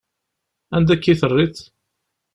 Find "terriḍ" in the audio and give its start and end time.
1.21-1.57